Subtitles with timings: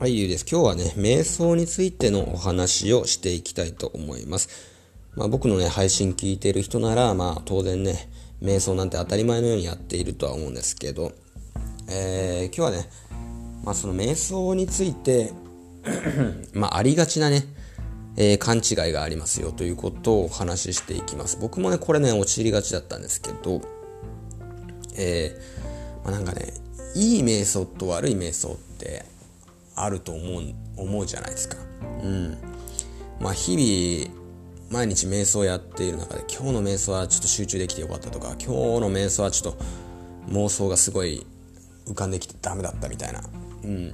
[0.00, 0.46] はい、ゆうです。
[0.48, 4.48] 今日はね、瞑想についてのお話をしていきたいと思います。
[5.16, 8.08] まあ、僕のね、配信聞いてる人なら、まあ、当然ね、
[8.40, 11.10] 瞑想なんて当たり前のようにやっているとは思うんですけど、
[11.90, 12.88] えー、今日はね、
[13.64, 15.32] まあ、その瞑想について
[16.54, 17.42] まあ、ありがちなね、
[18.16, 21.38] えー、勘違いがありますよということをお話ししていきます。
[21.40, 23.62] 僕もね、これね、陥りがちだったんですけど、
[24.96, 26.52] えー、まあ、なんかね、
[26.94, 29.17] いい瞑想と悪い瞑想って
[29.84, 31.56] あると思う思うじゃないですか。
[32.02, 32.36] うん。
[33.20, 34.18] まあ日々
[34.70, 38.46] 毎日瞑想やっている中で今日の瞑想はちょっと集中できてよかったとか今日
[38.80, 39.64] の瞑想はちょっと
[40.30, 41.26] 妄想がすごい
[41.86, 43.22] 浮かんできてダメだったみたいな。
[43.64, 43.92] うん。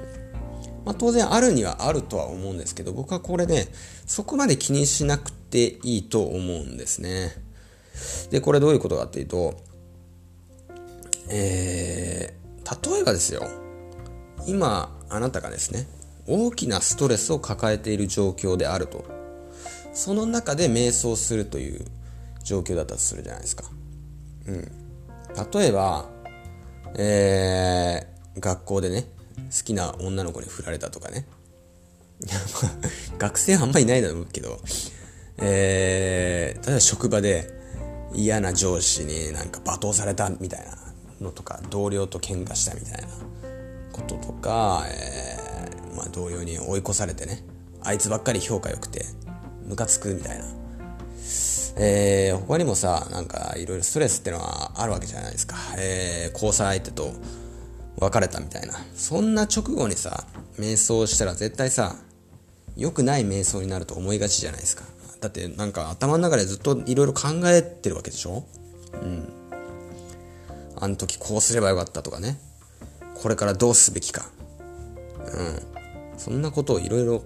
[0.84, 3.68] まあ当然あるにはあるとは思うんですけど僕はこれね
[4.06, 7.44] そこまで気にしなくていいと思うんですね。
[8.30, 9.54] で、これどういうことかっていうと、
[11.30, 13.42] えー、例えばですよ。
[14.46, 15.86] 今あなたがですね
[16.26, 19.04] 大きなストレスを抱えている状況であると。
[19.94, 21.84] その中で瞑想するという
[22.42, 23.64] 状況だったとするじゃないですか。
[24.46, 24.72] うん。
[25.52, 26.08] 例えば
[26.96, 29.02] えー、学校でね
[29.36, 31.26] 好きな女の子に振られたとかね。
[33.18, 34.60] 学生はあんまりいないだろうけど
[35.38, 37.50] えー、例えば職場で
[38.14, 40.78] 嫌な上司になんか罵倒されたみたいな
[41.20, 43.08] のとか同僚と喧嘩したみたいな。
[43.94, 47.44] こととか、えー、まあ、同様に追い越されてね
[47.82, 49.06] あいつばっかり評価良くて
[49.64, 50.44] ムカつくみたいな。
[51.76, 57.12] えー、他にもさなんかいろいろストレスってのはあるわけじゃないですか、えー、交際相手と
[57.98, 58.74] 別れたみたいな。
[58.94, 60.24] そんな直後にさ
[60.58, 61.96] 瞑想したら絶対さ
[62.76, 64.84] 良くない瞑想になると思いがちじゃないですか。
[65.20, 68.44] だってなんか頭の中でずっといろいろ考えてるわけでしょ？
[68.92, 69.28] うん。
[70.76, 72.38] あの時こうすればよかったとかね。
[73.24, 74.26] これからどうすべきか。
[75.18, 76.18] うん。
[76.18, 77.24] そんなことをいろいろ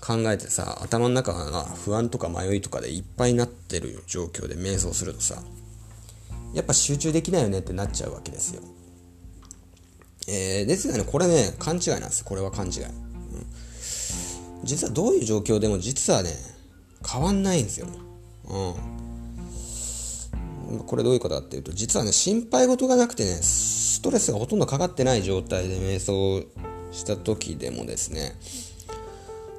[0.00, 5.42] 考えてさ、頭の中が不安とか迷いとかでいっぱいになってる状況で瞑想するとさ、
[6.54, 8.62] やっぱ集中できないよねってなっちゃうわけですよ。
[10.26, 12.24] えー、ですがね、これね、勘違いなんですよ。
[12.26, 12.84] これは勘違い。
[12.84, 12.94] うん、
[14.64, 16.30] 実はどういう状況でも実はね、
[17.06, 17.88] 変わんないんですよ。
[18.48, 18.93] うん。
[20.86, 26.42] これどういうことかっていうと、実はね、心配事がなくてね、ストレスがほとんどかかってない状態で瞑想
[26.92, 28.36] した時でもですね、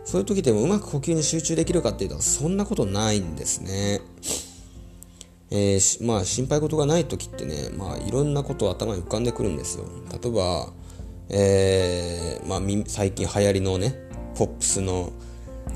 [0.05, 4.01] そういう時でもうまく呼吸に集中できるかっていうと、そんなことないんですね。
[5.51, 9.85] えー、まあ心配事がない時ってね、まあいろんなこと頭に浮かんでくるんですよ。
[10.11, 10.73] 例えば、
[11.29, 13.95] えー、まあ最近流行りのね、
[14.35, 15.11] ポップスの、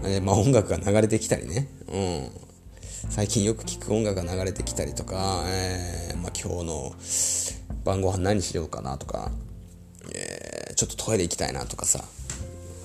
[0.03, 2.48] えー、まあ音楽が流れてきたりね、うん。
[3.07, 6.93] 最近よく聴く音楽が流れてきたりとか、えー、まあ、今日の
[7.85, 9.31] 晩ご飯何しようかなとか、
[10.13, 12.03] えー、ちょっとトイレ行きたいなとかさ、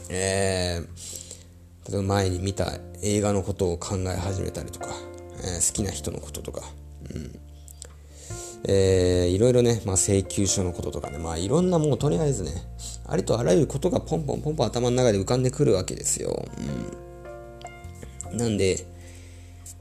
[0.08, 4.86] えー、例えば前に見た映画のことを考え始めたりとか、
[5.42, 6.62] えー、好きな人のこととか、
[7.12, 7.40] うん。
[8.66, 12.52] えー、いろいろね、まあ、請求書のこととかね、まあ、いろんなもうとりあえずね、
[13.06, 16.46] ありとあらゆることがポンポンポンポン頭の中で浮かんでくるわけですよ。
[18.32, 18.93] うん、なんで、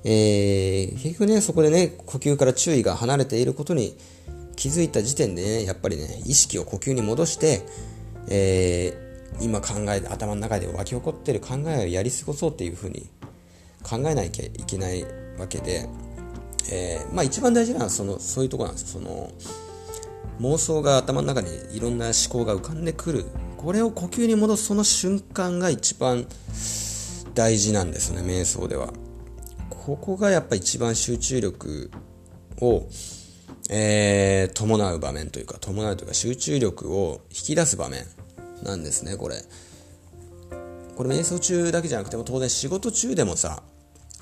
[0.03, 3.97] えー、結局ね、そこでね、呼吸から注意が離れていることに
[4.55, 7.61] 気づいた時点でね、やっぱりね、意識を呼吸に戻して、
[8.27, 13.09] えー、今考え、頭の中で湧き起こってる考えをやり過ごそうっていうふうに
[13.83, 15.03] 考えなきゃいけない
[15.37, 15.87] わけで、
[16.71, 18.99] えー、まあ一番大事なのはその、そういうとこなんですよ。
[19.01, 19.31] その、
[20.39, 23.25] 妄想が頭の中にいろんな思考が浮かんでくる。
[23.57, 26.25] これを呼吸に戻すその瞬間が一番
[27.33, 28.93] 大事なんですね、瞑想では。
[29.85, 31.91] ここがやっぱ一番集中力
[32.61, 32.87] を、
[33.69, 38.05] えー、伴う場面というか、伴うというか集中力を引き出す場面
[38.63, 39.35] なんですね、これ。
[40.95, 43.61] これ瞑想中だけじゃなくても当然仕事中でもさ、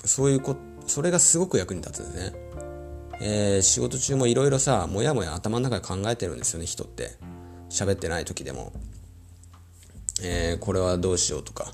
[0.04, 0.56] そういうこ、
[0.88, 2.38] それがすごく役に立つんですね。
[3.20, 7.12] えー、仕事中もいろいろさ、もやもや頭の中で考えてるんですよね、人って。
[7.70, 8.72] 喋ってない時でも。
[10.24, 11.72] えー、これはどうしようとか、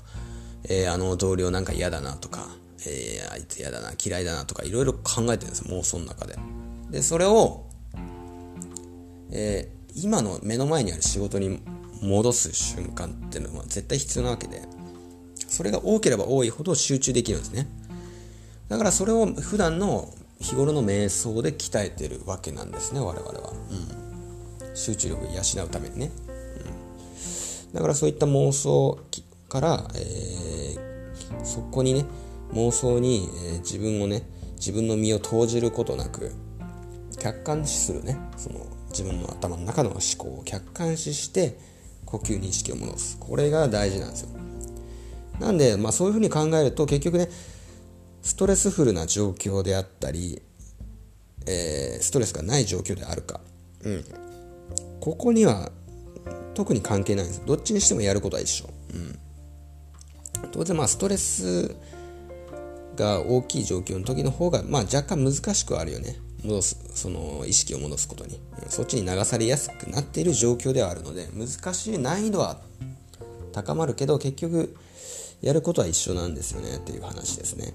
[0.65, 2.49] えー、あの同僚なんか嫌だなとか、
[2.85, 6.37] えー、あいつ嫌だな、嫌いだなとかいろいろ考えてるんです、妄想の中で。
[6.89, 7.65] で、それを、
[9.31, 11.61] えー、今の目の前にある仕事に
[12.01, 14.61] 戻す瞬間っていうのは絶対必要なわけで、
[15.47, 17.67] それが多ければ多いほど集中できるんですね。
[18.69, 23.53] だからそれを普段の日頃の瞑想で鍛えてるわけなんですね、我々は。
[24.61, 26.11] うん、集中力を養うためにね。
[27.67, 28.99] うん、だからそういった妄想
[29.49, 32.05] から、えー、そこにね、
[32.53, 34.23] 妄想に、えー、自分をね
[34.55, 36.31] 自分の身を投じることなく
[37.19, 41.57] 客観視するねその自分の頭の中の思考を客観視して
[42.05, 43.17] 呼吸に意識を戻す。
[43.19, 44.29] これが大事なんですよ。
[45.39, 47.29] なんで、まあ、そういうふうに考えると結局ね
[48.21, 50.41] ストレスフルな状況であったり、
[51.45, 53.39] えー、ストレスがない状況であるか、
[53.83, 54.05] うん、
[54.99, 55.71] ここには
[56.55, 57.45] 特に関係ないんです。
[57.45, 59.19] どっちにしてもやることは一緒、うん、
[60.51, 61.75] 当然まあストレス
[62.99, 66.17] が大きい状況の時の方が、まあ、若干難しくはあるよね。
[66.43, 72.59] 戻すその意識を戻すことに、そっちに流されやすくなっている状況ではあるので難しい難易度は
[73.51, 74.75] 高まるけど結局
[75.41, 77.73] やることは一緒なんですよねっていう話ですね。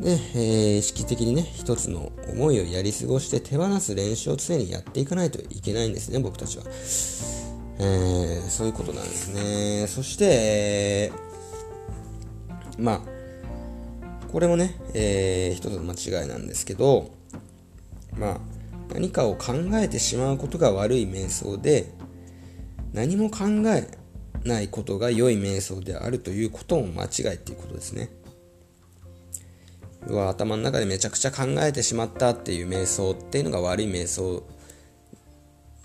[0.00, 6.64] で、えー、意識的にね一つの思いをやり過ごして手放す練習を常にやっていかないといけないんですね僕たちは、
[7.80, 9.86] えー、そういうことなんですね。
[9.88, 11.27] そして、えー、
[12.78, 13.18] まあ
[14.32, 17.10] これもね、えー、一つの間違いなんですけど、
[18.18, 18.38] まあ、
[18.92, 21.92] 何かを考えてしまうことが悪い瞑想で、
[22.92, 23.88] 何も考え
[24.44, 28.10] ないことが良い瞑想であるということも間違いっていうことですね。
[30.08, 34.38] 要は頭の中でめちゃくちゃ考えてしまったっていう瞑想っていうのが悪い瞑想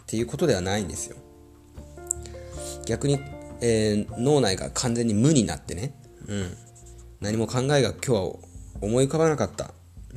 [0.01, 1.17] っていうことではないんですよ。
[2.85, 3.19] 逆に、
[3.61, 5.93] えー、脳内が完全に無になってね、
[6.27, 6.57] うん、
[7.23, 8.33] 何も考えが今日は
[8.81, 9.71] 思い浮かばなかった。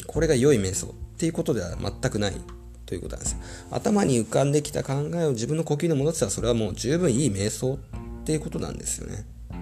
[0.09, 2.35] これが良い瞑想っていうことでは全くない
[2.85, 3.37] ということなんです。
[3.71, 7.79] 頭に浮かんできた考えを自分の呼吸に戻ってたらそれはもう十分いい瞑想っ
[8.25, 9.59] ていうことなんですよね、うん、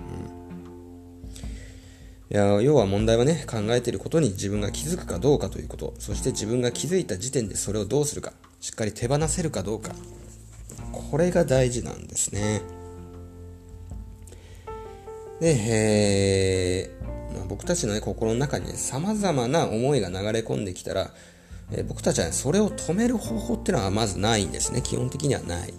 [2.34, 5.92] いや要は問題はね考えてることに自分が気づくかどうかということ。
[5.98, 8.32] そして自分が気づいた時点でそれをどうするか。
[8.60, 9.92] しっかり手放せるかどうか。
[11.10, 12.62] これが大事なんですね。
[15.40, 21.10] で、えーまあ、僕たちの、ね、心の中にね、様々な思いが流れ込んできたら、
[21.70, 24.82] えー、僕たちは、ね、それを止める方法っていうのはまずないんですね。
[24.82, 25.74] 基本的にはない。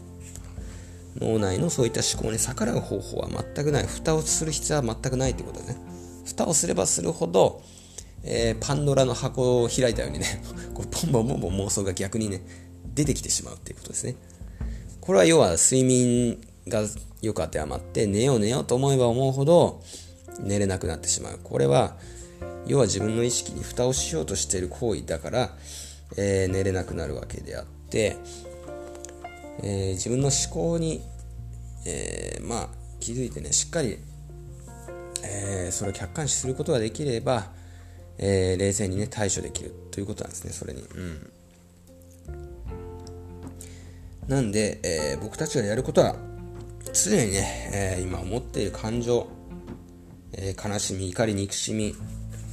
[1.18, 3.88] 脳内のそういった思考に逆らう方法は全くない。
[3.88, 5.78] 蓋をする必要は全くないってことですね。
[6.26, 7.62] 蓋をすればするほど、
[8.24, 10.44] えー、パンドラの箱を開いたようにね、
[10.74, 12.42] こうポンポンポンポン妄想が逆にね、
[12.94, 14.16] 出てきてしまうっていうことですね。
[15.00, 16.84] これは要は睡眠が
[17.22, 19.82] よく当てはまって、寝よう寝ようと思えば思うほど、
[20.40, 21.40] 寝れなくなってしまう。
[21.44, 21.96] これは、
[22.68, 25.52] 要は自分の意識に蓋をしようとしている行為だから、
[26.18, 28.18] えー、寝れなくなるわけであって、
[29.64, 31.02] えー、自分の思考に、
[31.86, 34.00] えー、まあ、気づいてね、しっかり、
[35.28, 37.52] えそれを客観視することができれば、
[38.18, 40.82] え冷静にね、対処できるということなんですね、それに。
[40.82, 41.32] うん。
[44.28, 46.16] なんで、え僕たちがやることは、
[46.94, 49.28] 常にね、え今思っている感情、
[50.38, 51.96] えー、悲しみ、怒り、憎しみ、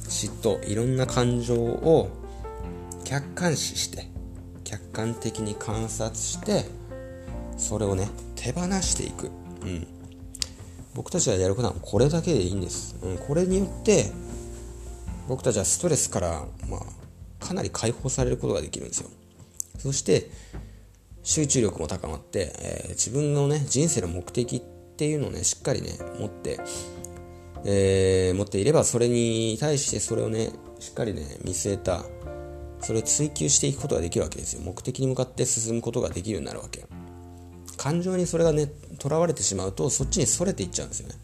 [0.03, 2.09] 嫉妬、いろんな感情を
[3.03, 4.07] 客観視して、
[4.63, 6.65] 客観的に観察して、
[7.57, 9.29] それをね、手放していく。
[9.61, 9.87] うん。
[10.95, 12.95] 僕たちがやることはこれだけでいいんです。
[13.01, 14.11] うん、これによって、
[15.27, 19.09] 僕たちはストレスから、まあ、かなり解放されることができるんですよ。
[19.79, 20.29] そして、
[21.23, 24.61] 集中力も高まって、えー、自分のね、人生の目的っ
[24.97, 26.59] ていうのをね、しっかりね、持って、
[27.65, 32.03] えー、持っていればそれに対してそれをねしっかりね見据えた
[32.81, 34.61] それを追求していくことができるわけですよ。
[34.61, 36.85] 目的に向かって進むことができるようになるわけ。
[37.77, 38.67] 感情にそれがね
[38.99, 41.15] とらわれてしまうとそっちにそれていっちゃうんですよね。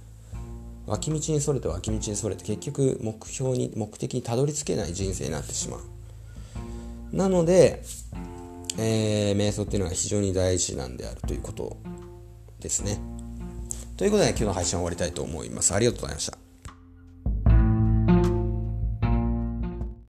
[0.88, 5.82] 脇道にそれて脇道にそれて結局目標に目的にたどり着けない人生になってしまう。
[7.16, 7.84] なので、
[8.78, 11.78] えー、瞑想っていうのは非常に大事なんであるということ
[12.60, 13.00] ですね。
[14.00, 15.74] ということで、今日の配信は終わりたいと思います。
[15.74, 16.49] ありがとうございました。